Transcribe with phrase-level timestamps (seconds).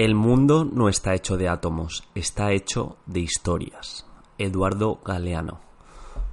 [0.00, 4.06] El mundo no está hecho de átomos, está hecho de historias.
[4.38, 5.60] Eduardo Galeano.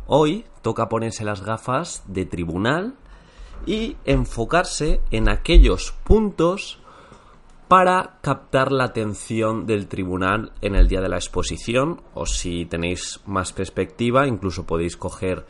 [0.06, 2.96] Hoy toca ponerse las gafas de tribunal
[3.66, 6.80] y enfocarse en aquellos puntos
[7.68, 13.20] para captar la atención del tribunal en el día de la exposición o si tenéis
[13.26, 15.46] más perspectiva incluso podéis coger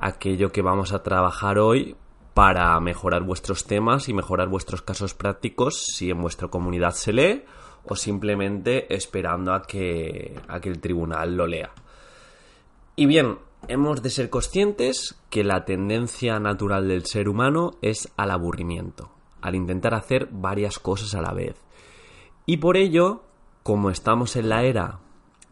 [0.00, 1.94] aquello que vamos a trabajar hoy
[2.34, 7.44] para mejorar vuestros temas y mejorar vuestros casos prácticos si en vuestra comunidad se lee
[7.84, 11.70] o simplemente esperando a que, a que el tribunal lo lea.
[12.96, 13.38] Y bien,
[13.68, 19.10] hemos de ser conscientes que la tendencia natural del ser humano es al aburrimiento,
[19.40, 21.56] al intentar hacer varias cosas a la vez.
[22.46, 23.22] Y por ello,
[23.62, 25.00] como estamos en la era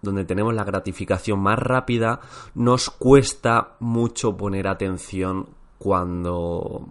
[0.03, 2.21] donde tenemos la gratificación más rápida,
[2.55, 6.89] nos cuesta mucho poner atención cuando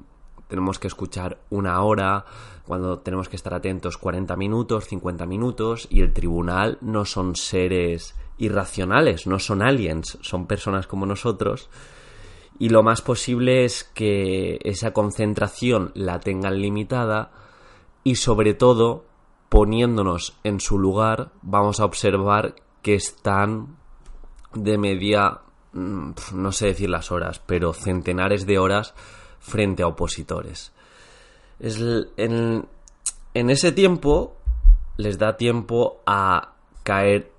[0.48, 2.26] tenemos que escuchar una hora,
[2.66, 8.16] cuando tenemos que estar atentos 40 minutos, 50 minutos, y el tribunal no son seres
[8.38, 11.70] irracionales, no son aliens, son personas como nosotros,
[12.60, 17.32] y lo más posible es que esa concentración la tengan limitada
[18.04, 19.06] y sobre todo
[19.50, 23.78] poniéndonos en su lugar vamos a observar que están
[24.54, 25.42] de media
[25.74, 28.94] no sé decir las horas, pero centenares de horas
[29.40, 30.72] frente a opositores.
[31.60, 32.66] en,
[33.34, 34.36] en ese tiempo
[34.98, 37.32] les da tiempo a caer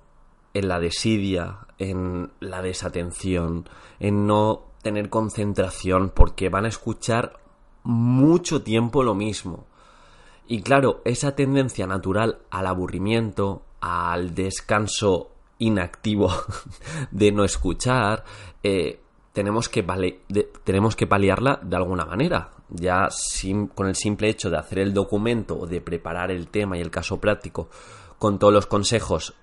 [0.53, 3.67] en la desidia, en la desatención,
[3.99, 7.39] en no tener concentración, porque van a escuchar
[7.83, 9.67] mucho tiempo lo mismo.
[10.47, 16.31] Y claro, esa tendencia natural al aburrimiento, al descanso inactivo
[17.11, 18.23] de no escuchar,
[18.63, 18.99] eh,
[19.33, 19.85] tenemos, que
[20.63, 22.49] tenemos que paliarla de alguna manera.
[22.69, 23.07] Ya
[23.73, 26.91] con el simple hecho de hacer el documento o de preparar el tema y el
[26.91, 27.69] caso práctico
[28.19, 29.33] con todos los consejos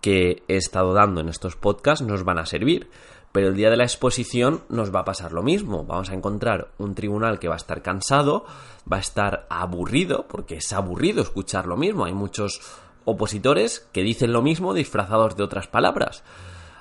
[0.00, 2.90] que he estado dando en estos podcasts nos van a servir.
[3.32, 5.84] Pero el día de la exposición nos va a pasar lo mismo.
[5.84, 8.44] Vamos a encontrar un tribunal que va a estar cansado,
[8.92, 12.06] va a estar aburrido, porque es aburrido escuchar lo mismo.
[12.06, 12.60] Hay muchos
[13.04, 16.22] opositores que dicen lo mismo disfrazados de otras palabras.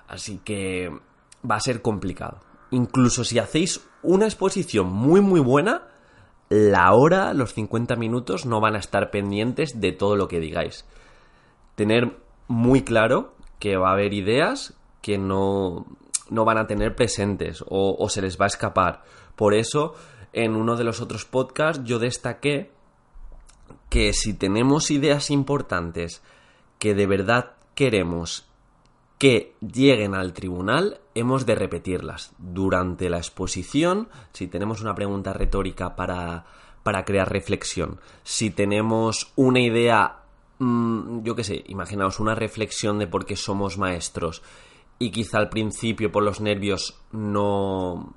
[0.08, 0.92] Así que
[1.50, 2.40] va a ser complicado.
[2.72, 5.84] Incluso si hacéis una exposición muy muy buena,
[6.50, 10.86] la hora, los 50 minutos no van a estar pendientes de todo lo que digáis.
[11.76, 15.86] Tener muy claro que va a haber ideas que no,
[16.30, 19.04] no van a tener presentes o, o se les va a escapar.
[19.36, 19.94] Por eso,
[20.34, 22.72] en uno de los otros podcasts yo destaqué
[23.90, 26.22] que si tenemos ideas importantes
[26.78, 28.50] que de verdad queremos
[29.18, 32.32] que lleguen al tribunal, hemos de repetirlas.
[32.38, 36.46] Durante la exposición, si tenemos una pregunta retórica para,
[36.84, 40.20] para crear reflexión, si tenemos una idea,
[40.60, 44.42] mm, yo qué sé, imaginaos una reflexión de por qué somos maestros
[45.00, 48.14] y quizá al principio por los nervios no,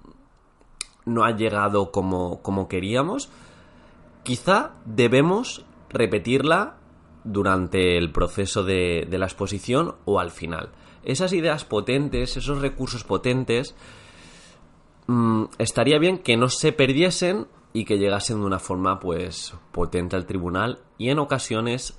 [1.04, 3.28] no ha llegado como, como queríamos,
[4.22, 6.76] Quizá debemos repetirla
[7.24, 10.70] durante el proceso de, la exposición o al final.
[11.04, 13.74] Esas ideas potentes, esos recursos potentes,
[15.06, 20.14] mm, estaría bien que no se perdiesen y que llegasen de una forma pues potente
[20.14, 21.98] al tribunal y en ocasiones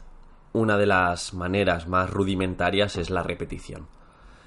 [0.54, 3.88] una de las maneras más rudimentarias es la repetición.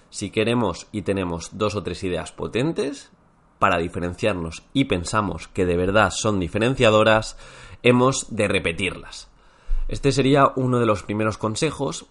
[0.08, 3.10] Si queremos y tenemos dos o tres ideas potentes
[3.58, 7.36] para diferenciarnos y pensamos que de verdad son diferenciadoras,
[7.82, 9.28] hemos de repetirlas.
[9.88, 12.06] Este sería uno de los primeros consejos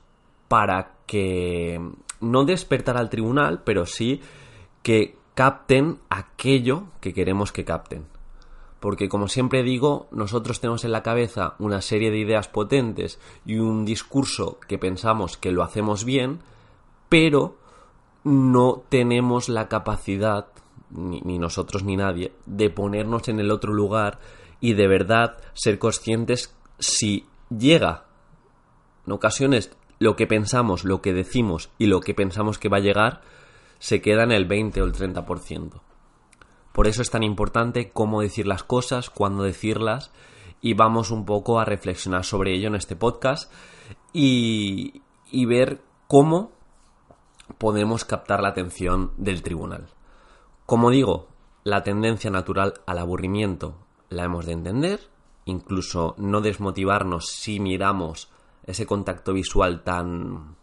[0.47, 1.79] para que
[2.21, 4.21] no despertar al tribunal, pero sí
[4.81, 8.05] que capten aquello que queremos que capten.
[8.79, 13.57] Porque como siempre digo, nosotros tenemos en la cabeza una serie de ideas potentes y
[13.57, 16.39] un discurso que pensamos que lo hacemos bien,
[17.09, 17.57] pero
[18.23, 20.47] no tenemos la capacidad,
[20.91, 24.19] ni, ni nosotros ni nadie, de ponernos en el otro lugar
[24.59, 28.05] y de verdad ser conscientes si llega
[29.05, 32.81] en ocasiones lo que pensamos, lo que decimos y lo que pensamos que va a
[32.81, 33.21] llegar
[33.80, 35.81] se queda en el 20 o el 30%.
[36.74, 40.12] Por eso es tan importante cómo decir las cosas, cuándo decirlas
[40.62, 43.51] y vamos un poco a reflexionar sobre ello en este podcast
[44.12, 45.01] y,
[45.31, 46.51] y ver cómo
[47.57, 49.88] podemos captar la atención del tribunal.
[50.65, 51.27] Como digo,
[51.63, 55.00] la tendencia natural al aburrimiento la hemos de entender,
[55.46, 58.30] incluso no desmotivarnos si miramos
[58.63, 60.56] ese contacto visual tan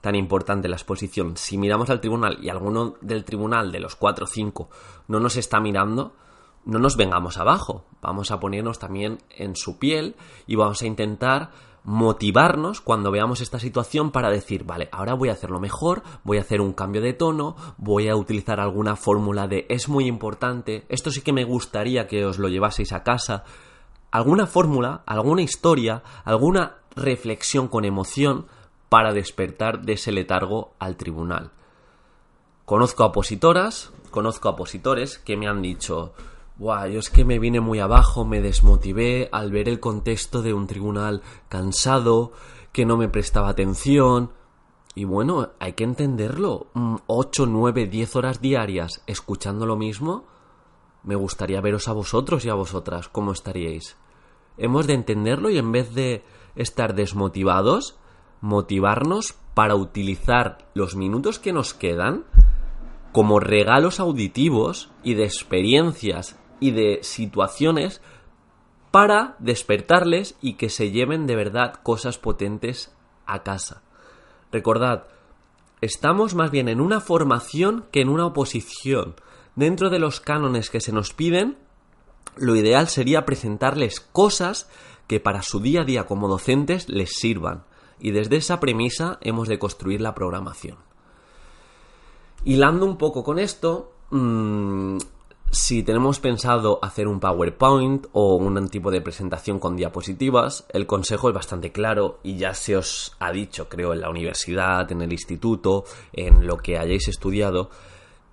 [0.00, 1.36] tan importante la exposición.
[1.36, 4.70] Si miramos al tribunal y alguno del tribunal de los cuatro o cinco
[5.08, 6.14] no nos está mirando,
[6.64, 7.84] no nos vengamos abajo.
[8.00, 10.14] Vamos a ponernos también en su piel
[10.46, 11.50] y vamos a intentar
[11.88, 16.42] motivarnos cuando veamos esta situación para decir, vale, ahora voy a hacerlo mejor, voy a
[16.42, 21.10] hacer un cambio de tono, voy a utilizar alguna fórmula de es muy importante, esto
[21.10, 23.44] sí que me gustaría que os lo llevaseis a casa,
[24.10, 28.48] alguna fórmula, alguna historia, alguna reflexión con emoción
[28.90, 31.52] para despertar de ese letargo al tribunal.
[32.66, 36.12] Conozco a opositoras, conozco a opositores que me han dicho,
[36.58, 40.52] Buah, yo es que me vine muy abajo, me desmotivé al ver el contexto de
[40.52, 42.32] un tribunal cansado,
[42.72, 44.32] que no me prestaba atención.
[44.96, 46.66] Y bueno, hay que entenderlo.
[47.06, 50.24] 8, 9, 10 horas diarias escuchando lo mismo.
[51.04, 53.96] Me gustaría veros a vosotros y a vosotras, cómo estaríais.
[54.56, 56.24] Hemos de entenderlo y en vez de
[56.56, 58.00] estar desmotivados,
[58.40, 62.24] motivarnos para utilizar los minutos que nos quedan
[63.12, 68.00] como regalos auditivos y de experiencias y de situaciones
[68.90, 72.94] para despertarles y que se lleven de verdad cosas potentes
[73.26, 73.82] a casa.
[74.50, 75.04] Recordad,
[75.80, 79.16] estamos más bien en una formación que en una oposición.
[79.56, 81.58] Dentro de los cánones que se nos piden,
[82.36, 84.70] lo ideal sería presentarles cosas
[85.06, 87.64] que para su día a día como docentes les sirvan.
[87.98, 90.76] Y desde esa premisa hemos de construir la programación.
[92.44, 94.98] Hilando un poco con esto, mmm,
[95.50, 101.28] si tenemos pensado hacer un PowerPoint o un tipo de presentación con diapositivas, el consejo
[101.28, 105.12] es bastante claro y ya se os ha dicho, creo, en la universidad, en el
[105.12, 107.70] instituto, en lo que hayáis estudiado,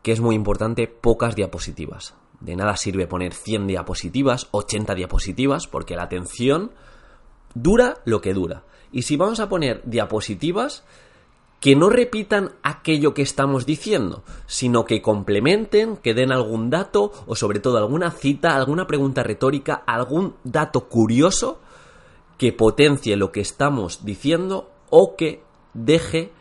[0.04, 2.16] que es muy importante pocas diapositivas.
[2.42, 6.72] De nada sirve poner 100 diapositivas, 80 diapositivas, porque la atención
[7.54, 8.64] dura lo que dura.
[8.92, 10.84] Y si vamos a poner diapositivas,
[11.60, 17.36] que no repitan aquello que estamos diciendo, sino que complementen, que den algún dato o
[17.36, 21.60] sobre todo alguna cita, alguna pregunta retórica, algún dato curioso
[22.38, 25.42] que potencie lo que estamos diciendo o que
[25.74, 26.32] deje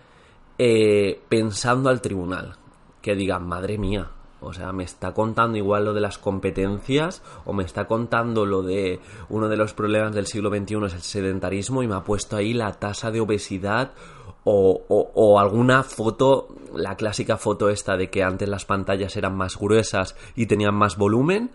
[0.58, 2.56] eh, pensando al tribunal.
[3.00, 4.10] Que digan, madre mía,
[4.44, 8.62] o sea, me está contando igual lo de las competencias o me está contando lo
[8.62, 9.00] de
[9.30, 12.52] uno de los problemas del siglo XXI es el sedentarismo y me ha puesto ahí
[12.52, 13.92] la tasa de obesidad
[14.44, 20.16] o, alguna foto, la clásica foto esta de que antes las pantallas eran más gruesas
[20.36, 21.50] y tenían más volumen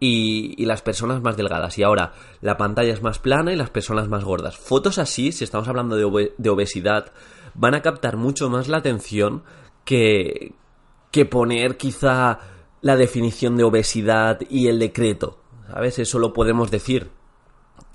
[0.00, 2.12] y, las personas más delgadas y ahora
[2.42, 4.56] la pantalla es más plana y las personas más gordas.
[4.56, 7.12] Fotos así, si estamos hablando de, de obesidad,
[7.54, 9.42] van a captar mucho más la atención
[9.84, 10.52] que,
[11.10, 12.40] que poner quizá
[12.82, 15.38] la definición de obesidad y el decreto.
[15.68, 15.98] ¿Sabes?
[15.98, 17.10] Eso lo podemos decir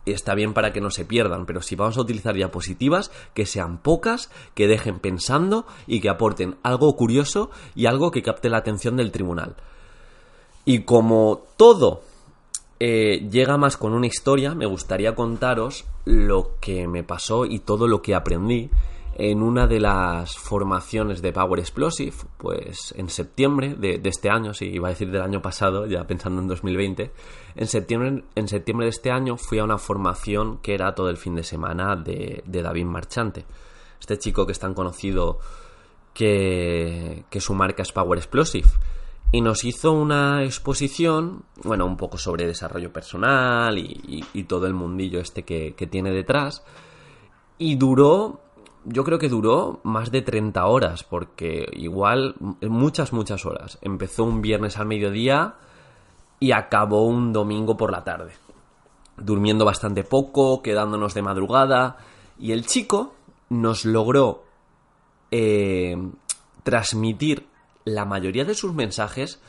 [0.06, 3.78] está bien para que no se pierdan, pero si vamos a utilizar diapositivas, que sean
[3.78, 8.98] pocas, que dejen pensando y que aporten algo curioso y algo que capte la atención
[8.98, 9.56] del tribunal.
[10.66, 12.02] Y como todo
[12.80, 17.88] eh, llega más con una historia, me gustaría contaros lo que me pasó y todo
[17.88, 18.70] lo que aprendí
[19.16, 24.66] en una de las formaciones de Power Explosive, pues en septiembre de, este año, si
[24.66, 27.12] iba a decir del año pasado, ya pensando en 2020,
[27.56, 31.18] en septiembre, en septiembre de este año fui a una formación que era todo el
[31.18, 33.46] fin de semana de, David Marchante.
[34.00, 35.40] Este chico que es tan conocido
[36.14, 38.68] que, que su marca es Power Explosive.
[39.34, 45.20] Y nos hizo una exposición, bueno, un poco sobre desarrollo personal y, todo el mundillo
[45.20, 46.64] este que, que tiene detrás.
[47.58, 48.42] Y duró
[48.86, 53.78] yo creo que duró más de 30 horas, porque igual muchas, muchas horas.
[53.82, 55.56] Empezó un viernes al mediodía
[56.40, 58.34] y acabó un domingo por la tarde.
[59.18, 61.98] Durmiendo bastante poco, quedándonos de madrugada.
[62.40, 63.14] Y el chico
[63.50, 64.44] nos logró
[65.30, 65.96] eh,
[66.64, 67.48] transmitir
[67.86, 69.42] la mayoría de sus mensajes,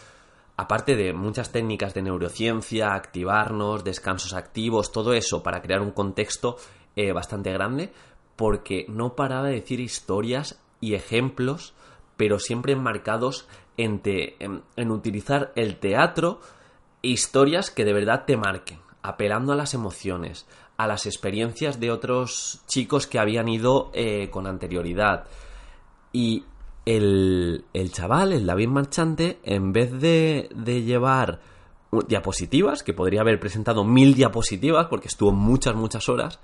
[0.57, 6.57] aparte de muchas técnicas de neurociencia, activarnos, descansos activos, todo eso para crear un contexto
[6.97, 7.93] eh, bastante grande,
[8.43, 11.75] porque no paraba de decir historias y ejemplos,
[12.17, 13.47] pero siempre enmarcados
[13.77, 16.41] en, en, utilizar el teatro
[17.03, 22.63] historias que de verdad te marquen, apelando a las emociones, a las experiencias de otros
[22.67, 25.27] chicos que habían ido eh, con anterioridad.
[26.13, 26.43] Y
[26.85, 31.39] el, el, chaval, el David Marchante, en vez de, de llevar
[32.09, 36.41] diapositivas, que podría haber presentado mil diapositivas, porque estuvo muchas, muchas horas,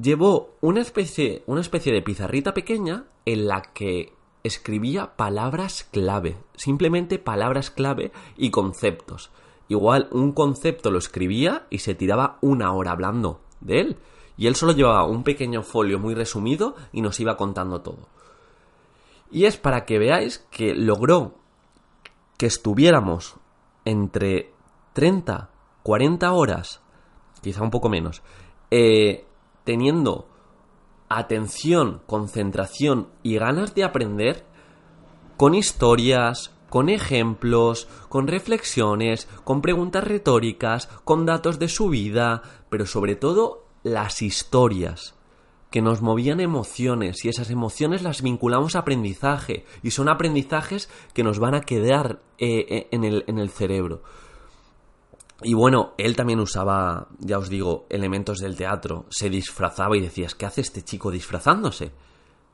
[0.00, 7.18] llevó una especie, una especie de pizarrita pequeña en la que escribía palabras clave, simplemente
[7.18, 9.30] palabras clave y conceptos.
[9.68, 13.96] Igual un concepto lo escribía y se tiraba una hora hablando de él.
[14.36, 18.08] Y él solo llevaba un pequeño folio muy resumido y nos iba contando todo.
[19.30, 21.34] Y es para que veáis que logró
[22.36, 23.36] que estuviéramos
[23.84, 24.52] entre
[24.94, 25.48] 30,
[25.82, 26.80] 40 horas,
[27.40, 28.22] quizá un poco menos,
[28.70, 29.24] eh,
[29.64, 30.28] teniendo
[31.08, 34.44] atención, concentración y ganas de aprender
[35.36, 42.86] con historias, con ejemplos, con reflexiones, con preguntas retóricas, con datos de su vida, pero
[42.86, 45.14] sobre todo las historias
[45.70, 51.24] que nos movían emociones y esas emociones las vinculamos a aprendizaje y son aprendizajes que
[51.24, 54.02] nos van a quedar eh, eh, en, el, en el cerebro.
[55.40, 60.34] Y bueno, él también usaba, ya os digo, elementos del teatro, se disfrazaba y decías,
[60.34, 61.92] ¿qué hace este chico disfrazándose?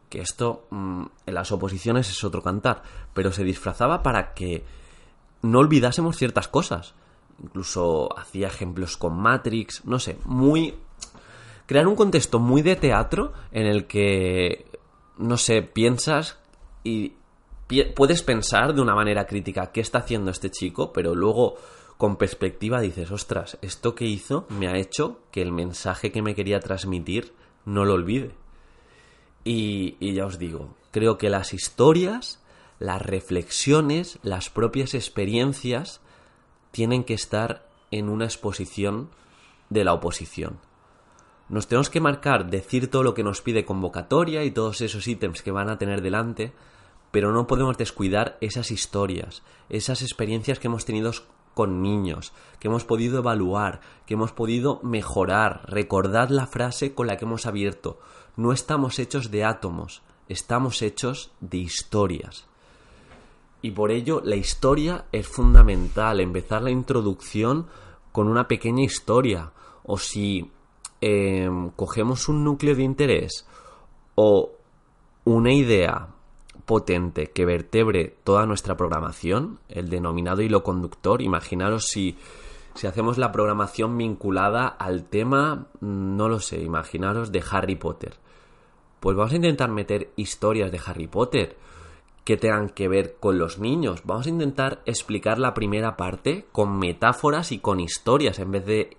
[0.09, 2.83] Que esto mm, en las oposiciones es otro cantar,
[3.13, 4.65] pero se disfrazaba para que
[5.43, 6.95] no olvidásemos ciertas cosas.
[7.43, 10.75] Incluso hacía ejemplos con Matrix, no sé, muy
[11.67, 14.65] crear un contexto muy de teatro en el que,
[15.19, 16.39] no sé, piensas
[16.83, 17.13] y
[17.95, 21.57] puedes pensar de una manera crítica qué está haciendo este chico, pero luego
[21.99, 26.37] con perspectiva dices, ostras, esto que hizo me ha hecho que el mensaje que me
[26.37, 28.31] quería transmitir no lo olvide.
[29.45, 32.41] Y, ya os digo, creo que las historias,
[32.79, 36.01] las reflexiones, las propias experiencias
[36.71, 39.11] tienen que estar en una exposición
[39.69, 40.59] de la oposición.
[41.49, 45.43] Nos tenemos que marcar, decir todo lo que nos pide convocatoria y todos esos ítems
[45.43, 46.53] que van a tener delante,
[47.11, 51.11] pero no podemos descuidar esas historias, esas experiencias que hemos tenido
[51.59, 55.63] con niños, que hemos podido evaluar, que hemos podido mejorar.
[55.67, 57.99] Recordad la frase con la que hemos abierto.
[58.37, 62.47] No estamos hechos de átomos, estamos hechos de historias.
[63.63, 67.67] Y por ello la historia es fundamental, empezar la introducción
[68.13, 69.51] con una pequeña historia.
[69.83, 70.49] O si
[71.01, 73.47] Em, cogemos un núcleo de interés
[74.17, 74.51] o
[75.25, 76.09] una idea
[76.69, 82.19] potente que vertebre toda nuestra programación, el denominado hilo conductor, imaginaros si,
[82.75, 88.17] si hacemos la programación vinculada al tema, no lo sé, imaginaros de Harry Potter.
[89.01, 91.57] Pues vamos a intentar meter historias de Harry Potter
[92.23, 94.03] que tengan que ver con los niños.
[94.05, 98.91] Vamos a intentar explicar la primera parte con metáforas y con historias en vez de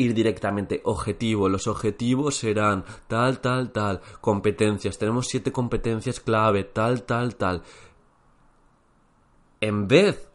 [0.00, 1.48] ir directamente objetivo.
[1.48, 4.00] Los objetivos serán tal, tal, tal.
[4.20, 4.98] Competencias.
[4.98, 7.62] Tenemos siete competencias clave, tal, tal, tal.
[9.60, 10.28] En vez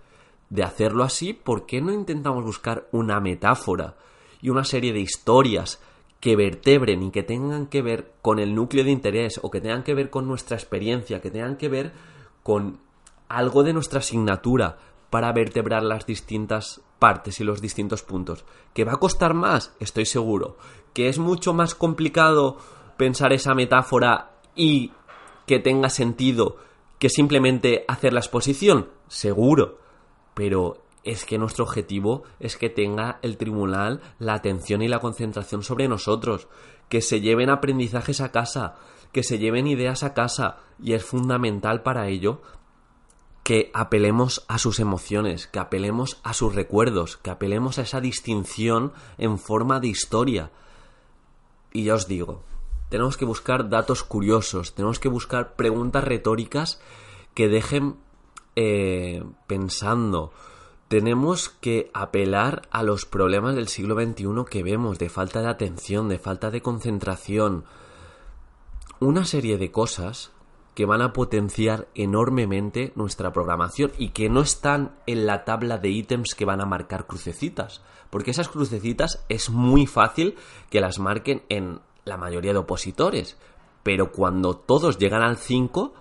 [0.49, 3.95] de hacerlo así, ¿por qué no intentamos buscar una metáfora
[4.41, 5.81] y una serie de historias
[6.19, 9.83] que vertebren y que tengan que ver con el núcleo de interés o que tengan
[9.83, 11.91] que ver con nuestra experiencia, que tengan que ver
[12.43, 12.79] con
[13.27, 14.77] algo de nuestra asignatura
[15.09, 18.45] para vertebrar las distintas partes y los distintos puntos.
[18.73, 19.75] ¿Que va a costar más?
[19.79, 20.57] Estoy seguro.
[20.91, 22.57] ¿Que es mucho más complicado
[22.97, 24.91] pensar esa metáfora y
[25.45, 26.57] que tenga sentido
[26.97, 28.89] que simplemente hacer la exposición?
[29.07, 29.77] Seguro.
[30.33, 35.61] Pero es que nuestro objetivo es que tenga el tribunal la atención y la concentración
[35.61, 36.47] sobre nosotros,
[36.89, 38.77] que se lleven aprendizajes a casa,
[39.11, 42.41] que se lleven ideas a casa, y es fundamental para ello
[43.45, 48.91] que apelemos a sus emociones, que apelemos a sus recuerdos, que apelemos a esa distinción
[49.19, 50.49] en forma de historia.
[51.71, 52.41] Y ya os digo,
[52.89, 56.81] tenemos que buscar datos curiosos, tenemos que buscar preguntas retóricas
[57.35, 57.97] que dejen
[58.55, 60.33] eh, pensando.
[60.87, 66.09] Tenemos que apelar a los problemas del siglo XXI que vemos, de falta de atención,
[66.09, 67.65] de falta de concentración.
[68.99, 70.31] Una serie de cosas
[70.75, 75.89] que van a potenciar enormemente nuestra programación y que no están en la tabla de
[75.89, 77.81] ítems que van a marcar crucecitas.
[78.09, 80.35] Porque esas crucecitas es muy fácil
[80.69, 83.37] que las marquen en la mayoría de opositores.
[83.83, 85.93] Pero cuando todos llegan al 5,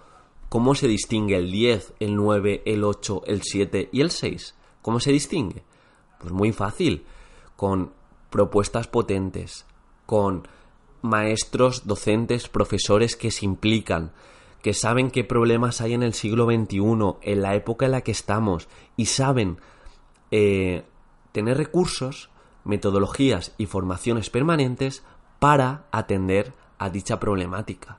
[0.49, 4.57] ¿cómo se distingue el 10, el 9, el 8, el 7 y el 6?
[4.83, 5.63] ¿Cómo se distingue?
[6.19, 7.05] Pues muy fácil,
[7.57, 7.93] con
[8.29, 9.67] propuestas potentes,
[10.05, 10.49] con
[11.03, 14.13] maestros, docentes, profesores que se implican,
[14.65, 18.13] que saben qué problemas hay en el siglo XXI, en la época en la que
[18.13, 18.67] estamos,
[18.97, 19.59] y saben
[20.31, 20.85] eh,
[21.33, 22.31] tener recursos,
[22.65, 25.05] metodologías y formaciones permanentes
[25.39, 27.99] para atender a dicha problemática.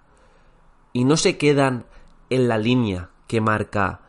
[0.92, 1.86] Y no se quedan
[2.32, 4.02] en la línea que marca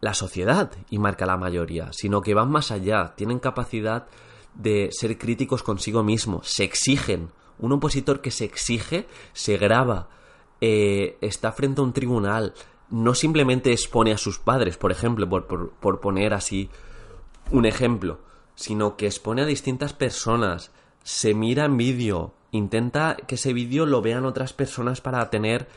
[0.00, 4.06] la sociedad y marca la mayoría, sino que van más allá, tienen capacidad
[4.54, 7.30] de ser críticos consigo mismos, se exigen.
[7.58, 10.10] Un opositor que se exige se graba
[10.60, 12.54] eh, está frente a un tribunal,
[12.90, 16.70] no simplemente expone a sus padres, por ejemplo, por, poner así
[17.50, 18.20] un ejemplo,
[18.54, 20.72] sino que expone a distintas personas,
[21.02, 25.68] se mira en vídeo, intenta que ese vídeo lo vean otras personas para tener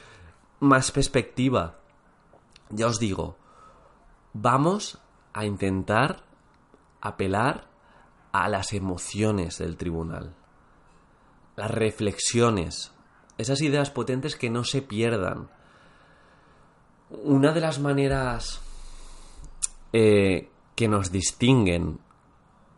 [0.60, 1.80] más perspectiva.
[2.70, 3.38] Ya os digo,
[4.34, 5.00] vamos
[5.34, 6.24] a intentar
[7.02, 7.68] apelar
[8.32, 10.34] a las emociones del tribunal,
[11.56, 12.94] las reflexiones,
[13.38, 15.50] esas ideas potentes que no se pierdan.
[17.10, 18.62] Una de las maneras
[19.94, 22.00] eh, que nos distinguen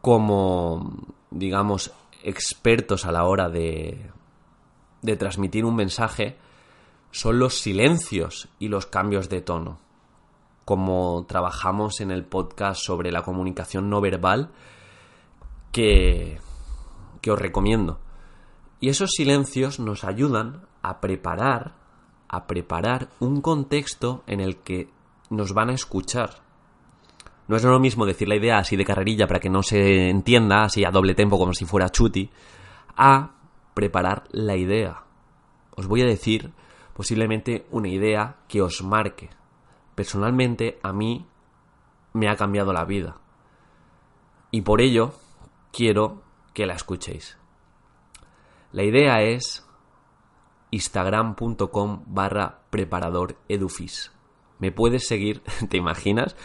[0.01, 1.91] como, digamos,
[2.23, 4.11] expertos a la hora de,
[5.01, 6.37] de transmitir un mensaje
[7.11, 9.77] son los silencios y los cambios de tono.
[10.65, 14.49] Como trabajamos en el podcast sobre la comunicación no verbal,
[15.71, 16.39] que,
[17.21, 17.99] que os recomiendo.
[18.83, 21.73] Y esos silencios nos ayudan a preparar,
[22.27, 24.89] a preparar un contexto en el que
[25.29, 26.41] nos van a escuchar.
[27.47, 30.63] No es lo mismo decir la idea así de carrerilla para que no se entienda,
[30.63, 32.29] así a doble tempo como si fuera chuti,
[32.97, 33.31] a
[33.73, 35.05] preparar la idea.
[35.77, 36.51] Os voy a decir
[36.93, 39.29] posiblemente una idea que os marque.
[39.95, 41.25] Personalmente a mí
[42.11, 43.15] me ha cambiado la vida.
[44.51, 45.13] Y por ello
[45.71, 46.21] quiero
[46.53, 47.37] que la escuchéis.
[48.73, 49.63] La idea es
[50.71, 54.11] instagram.com barra preparador edufis.
[54.57, 56.35] Me puedes seguir, ¿te imaginas?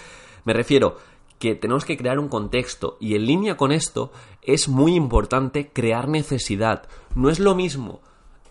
[0.45, 0.99] Me refiero
[1.39, 6.07] que tenemos que crear un contexto y en línea con esto es muy importante crear
[6.07, 6.87] necesidad.
[7.15, 8.03] No es lo mismo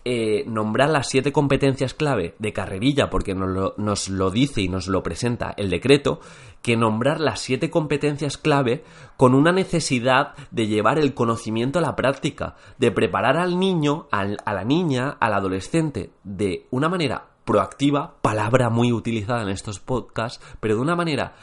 [0.04, 4.68] eh, nombrar las siete competencias clave de carrerilla, porque nos lo, nos lo, dice y
[4.68, 6.20] nos lo presenta el decreto,
[6.62, 8.84] que nombrar las siete competencias clave
[9.16, 14.38] con una necesidad de llevar el conocimiento a la práctica, de preparar al niño, al,
[14.44, 20.44] a la niña, al adolescente, de una manera proactiva, palabra muy utilizada en estos podcasts,
[20.60, 21.34] pero de una manera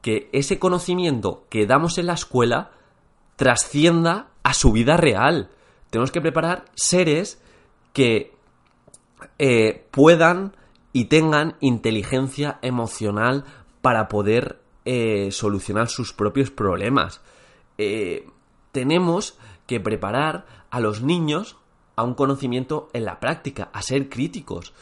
[0.00, 2.70] que ese conocimiento que damos en la escuela
[3.36, 5.50] trascienda a su vida real.
[5.90, 7.41] Tenemos que preparar seres
[7.92, 8.34] que
[9.38, 10.56] eh, puedan
[10.92, 13.44] y tengan inteligencia emocional
[13.80, 17.20] para poder eh, solucionar sus propios problemas.
[17.78, 18.28] Eh,
[18.72, 21.56] tenemos que preparar a los niños
[21.96, 24.72] a un conocimiento en la práctica, a ser críticos.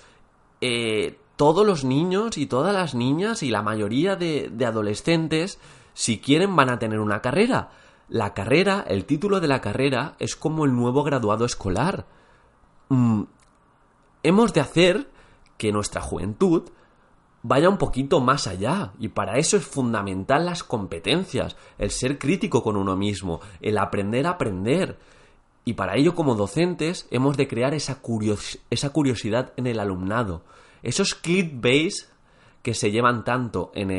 [1.37, 5.58] todos los niños y todas las niñas y la mayoría de adolescentes,
[5.95, 7.71] si quieren, van a tener una carrera.
[8.08, 12.04] La carrera, el título de la carrera, es como el nuevo graduado escolar
[12.91, 13.23] Mm,
[14.23, 15.09] hemos de hacer
[15.57, 16.71] que nuestra juventud
[17.43, 18.93] vaya un poquito más allá.
[18.99, 24.26] Y para eso es fundamental las competencias, el ser crítico con uno mismo, el aprender
[24.26, 24.99] a aprender.
[25.65, 30.43] Y para ello, como docentes, hemos de crear esa, curiosidad en el alumnado.
[30.83, 32.11] Esos clickbaits
[32.63, 33.91] que se llevan tanto en,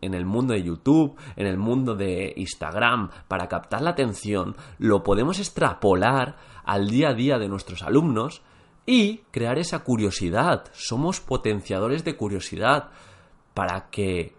[0.00, 5.02] en, el mundo de YouTube, en el mundo de Instagram, para captar la atención, lo
[5.02, 8.42] podemos extrapolar al día a día de nuestros alumnos
[8.86, 10.64] y crear esa curiosidad.
[10.72, 12.90] Somos potenciadores de curiosidad
[13.54, 14.34] para que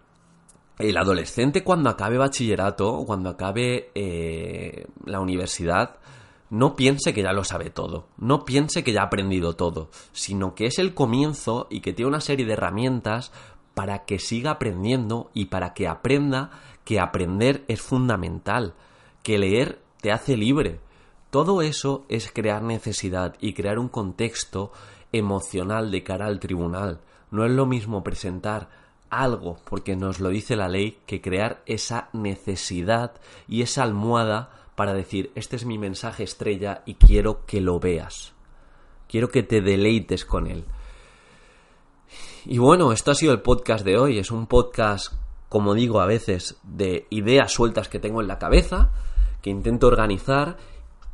[0.78, 5.98] el adolescente cuando acabe bachillerato cuando acabe eh, la universidad
[6.50, 10.54] no piense que ya lo sabe todo, no piense que ya ha aprendido todo, sino
[10.54, 13.32] que es el comienzo y que tiene una serie de herramientas
[13.74, 16.50] para que siga aprendiendo y para que aprenda
[16.84, 18.74] que aprender es fundamental,
[19.22, 20.80] que leer te hace libre.
[21.30, 24.72] Todo eso es crear necesidad y crear un contexto
[25.12, 27.00] emocional de cara al tribunal.
[27.30, 28.68] No es lo mismo presentar
[29.10, 33.12] algo, porque nos lo dice la ley, que crear esa necesidad
[33.48, 38.34] y esa almohada para decir, este es mi mensaje estrella y quiero que lo veas.
[39.08, 40.64] Quiero que te deleites con él.
[42.46, 44.18] Y bueno, esto ha sido el podcast de hoy.
[44.18, 45.14] Es un podcast,
[45.48, 48.92] como digo a veces, de ideas sueltas que tengo en la cabeza,
[49.40, 50.58] que intento organizar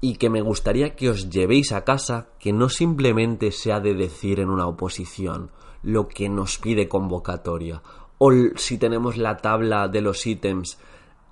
[0.01, 4.40] y que me gustaría que os llevéis a casa, que no simplemente sea de decir
[4.40, 5.53] en una oposición
[5.85, 7.81] lo que nos pide convocatoria,
[8.19, 10.79] o si tenemos la tabla de los ítems,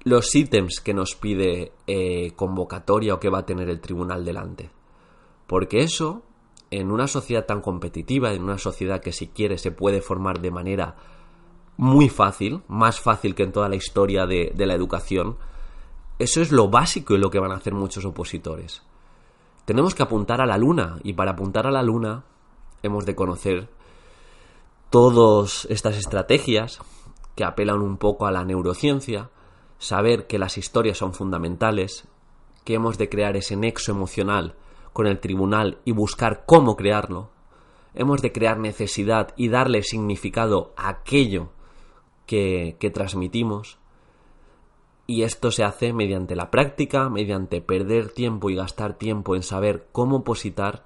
[0.04, 4.70] los ítems que nos pide eh, convocatoria o que va a tener el tribunal delante.
[5.46, 6.22] Porque eso
[6.70, 10.50] en una sociedad tan competitiva, en una sociedad que si quiere se puede formar de
[10.50, 10.96] manera
[11.76, 15.36] muy fácil, más fácil que en toda la historia de, la educación,
[16.18, 18.82] eso es lo básico y lo que van a hacer muchos opositores.
[19.64, 22.24] Tenemos que apuntar a la luna y para apuntar a la luna
[22.82, 23.68] hemos de conocer
[24.90, 26.80] todas estas estrategias
[27.36, 29.30] que apelan un poco a la neurociencia,
[29.78, 32.08] saber que las historias son fundamentales,
[32.64, 34.56] que hemos de crear ese nexo emocional
[34.98, 37.30] con el tribunal y buscar cómo crearlo,
[37.94, 41.50] hemos de crear necesidad y darle significado a aquello
[42.26, 43.78] que, que transmitimos.
[45.06, 49.86] Y esto se hace mediante la práctica, mediante perder tiempo y gastar tiempo en saber
[49.92, 50.84] cómo positar.